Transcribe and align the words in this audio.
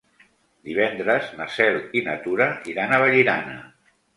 Divendres 0.69 1.27
na 1.41 1.47
Cel 1.57 1.79
i 2.01 2.05
na 2.09 2.17
Tura 2.27 2.51
iran 2.75 2.95
a 2.95 3.01
Vallirana. 3.05 3.63